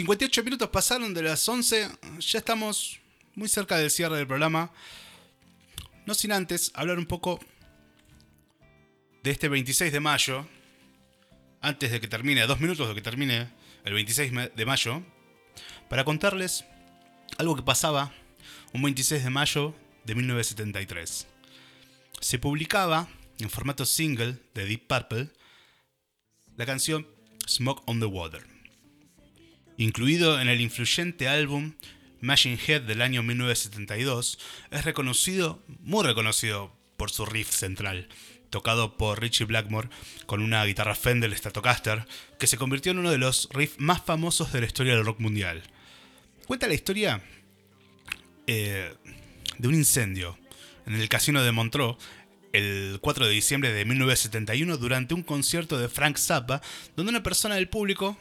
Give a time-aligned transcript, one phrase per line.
[0.00, 1.90] 58 minutos pasaron de las 11,
[2.20, 3.00] ya estamos
[3.34, 4.72] muy cerca del cierre del programa.
[6.06, 7.38] No sin antes hablar un poco
[9.22, 10.48] de este 26 de mayo,
[11.60, 13.50] antes de que termine, dos minutos de que termine
[13.84, 15.02] el 26 de mayo,
[15.90, 16.64] para contarles
[17.36, 18.10] algo que pasaba
[18.72, 19.74] un 26 de mayo
[20.06, 21.26] de 1973.
[22.20, 23.06] Se publicaba
[23.38, 25.28] en formato single de Deep Purple
[26.56, 27.06] la canción
[27.46, 28.49] Smoke on the Water.
[29.80, 31.72] Incluido en el influyente álbum
[32.20, 34.38] Machine Head del año 1972,
[34.70, 38.06] es reconocido, muy reconocido por su riff central,
[38.50, 39.88] tocado por Richie Blackmore
[40.26, 42.06] con una guitarra Fender Stratocaster,
[42.38, 45.18] que se convirtió en uno de los riffs más famosos de la historia del rock
[45.18, 45.62] mundial.
[46.46, 47.22] Cuenta la historia
[48.46, 48.92] eh,
[49.56, 50.38] de un incendio
[50.84, 51.96] en el casino de Montreux
[52.52, 56.60] el 4 de diciembre de 1971 durante un concierto de Frank Zappa,
[56.96, 58.18] donde una persona del público,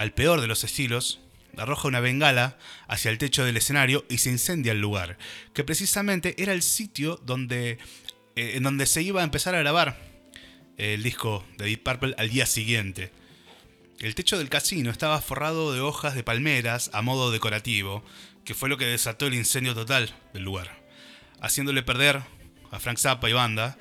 [0.00, 1.20] al peor de los estilos,
[1.58, 2.56] arroja una bengala
[2.88, 5.18] hacia el techo del escenario y se incendia el lugar,
[5.52, 7.72] que precisamente era el sitio donde,
[8.34, 10.00] eh, en donde se iba a empezar a grabar
[10.78, 13.12] el disco de Deep Purple al día siguiente.
[13.98, 18.02] El techo del casino estaba forrado de hojas de palmeras a modo decorativo,
[18.46, 20.82] que fue lo que desató el incendio total del lugar,
[21.42, 22.22] haciéndole perder
[22.70, 23.76] a Frank Zappa y banda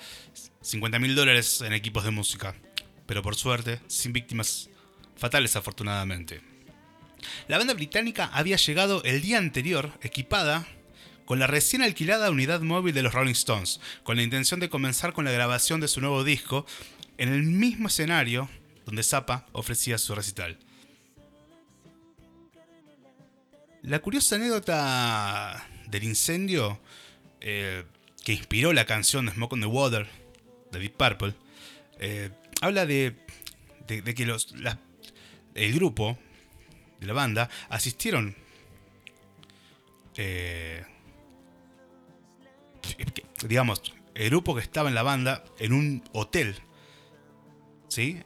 [0.64, 2.56] 50 mil dólares en equipos de música,
[3.06, 4.70] pero por suerte sin víctimas
[5.20, 6.42] fatales afortunadamente.
[7.48, 10.66] La banda británica había llegado el día anterior equipada
[11.26, 15.14] con la recién alquilada unidad móvil de los Rolling Stones, con la intención de comenzar
[15.14, 16.66] con la grabación de su nuevo disco
[17.18, 18.50] en el mismo escenario
[18.86, 20.58] donde Zappa ofrecía su recital.
[23.84, 26.80] La curiosa anécdota del incendio
[27.42, 27.84] eh,
[28.26, 30.08] que inspiró la canción de Smoke on the Water
[30.72, 31.34] de Deep Purple
[32.00, 33.16] eh, habla de,
[33.88, 34.54] que los,
[35.66, 36.18] el grupo
[37.00, 38.36] de la banda asistieron
[40.16, 40.84] eh,
[43.48, 43.82] digamos
[44.16, 46.56] el grupo que estaba en la banda en un hotel
[47.88, 48.22] ¿sí?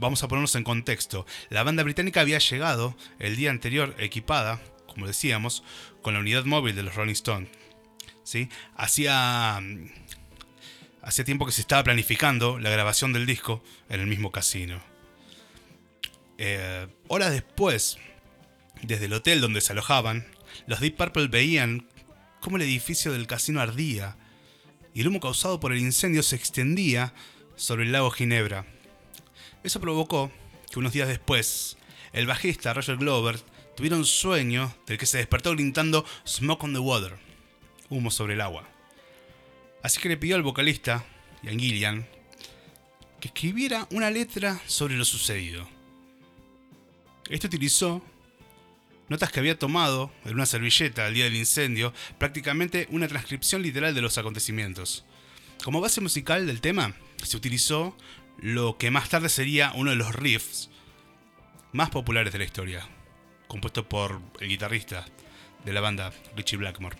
[0.00, 1.26] vamos a ponernos en contexto.
[1.50, 5.62] La banda británica había llegado el día anterior equipada, como decíamos,
[6.02, 7.50] con la unidad móvil de los Rolling Stones.
[8.24, 8.48] ¿sí?
[8.76, 9.60] Hacía,
[11.02, 14.89] hacía tiempo que se estaba planificando la grabación del disco en el mismo casino.
[16.42, 17.98] Eh, horas después,
[18.80, 20.26] desde el hotel donde se alojaban,
[20.66, 21.86] los Deep Purple veían
[22.40, 24.16] cómo el edificio del casino ardía
[24.94, 27.12] y el humo causado por el incendio se extendía
[27.56, 28.64] sobre el lago Ginebra,
[29.62, 30.32] eso provocó
[30.70, 31.76] que unos días después,
[32.14, 33.38] el bajista Roger Glover
[33.76, 37.18] tuviera un sueño del que se despertó gritando Smoke on the Water,
[37.90, 38.66] humo sobre el agua.
[39.82, 41.04] Así que le pidió al vocalista,
[41.42, 42.08] Ian Gillian,
[43.20, 45.79] que escribiera una letra sobre lo sucedido.
[47.30, 48.02] Este utilizó
[49.08, 53.94] notas que había tomado en una servilleta al día del incendio, prácticamente una transcripción literal
[53.94, 55.04] de los acontecimientos.
[55.62, 56.92] Como base musical del tema,
[57.22, 57.96] se utilizó
[58.40, 60.70] lo que más tarde sería uno de los riffs
[61.72, 62.88] más populares de la historia,
[63.46, 65.06] compuesto por el guitarrista
[65.64, 66.98] de la banda Richie Blackmore.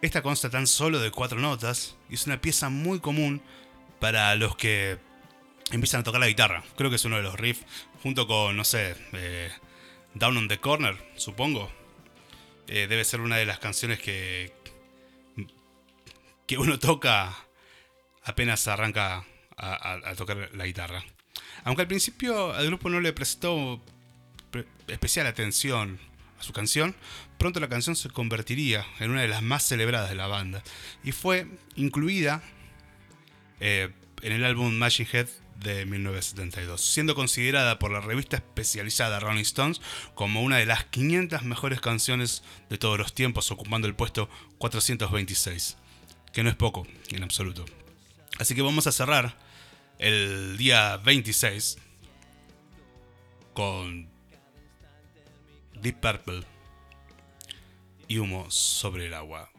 [0.00, 3.42] Esta consta tan solo de cuatro notas y es una pieza muy común
[3.98, 4.98] para los que
[5.70, 6.62] empiezan a tocar la guitarra.
[6.76, 7.64] Creo que es uno de los riffs,
[8.02, 9.50] junto con, no sé, eh,
[10.14, 11.70] Down on the Corner, supongo.
[12.68, 14.52] Eh, debe ser una de las canciones que,
[16.46, 17.36] que uno toca
[18.24, 19.24] apenas arranca
[19.56, 21.04] a, tocar la guitarra.
[21.64, 23.80] Aunque al principio al grupo no le prestó
[24.88, 25.98] especial atención
[26.38, 26.94] a su canción,
[27.38, 30.62] pronto la canción se convertiría en una de las más celebradas de la banda
[31.02, 32.42] y fue incluida
[33.60, 33.90] eh,
[34.22, 35.28] en el álbum Machine Head
[35.60, 39.80] de 1972, siendo considerada por la revista especializada Rolling Stones
[40.14, 44.28] como una de las 500 mejores canciones de todos los tiempos, ocupando el puesto
[44.58, 45.76] 426,
[46.32, 47.64] que no es poco en absoluto.
[48.38, 49.36] Así que vamos a cerrar
[49.98, 51.78] el día 26
[53.54, 54.08] con
[55.80, 56.42] Deep Purple
[58.08, 59.50] y humo sobre el agua.